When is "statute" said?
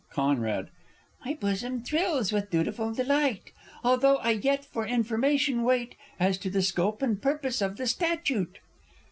7.85-8.57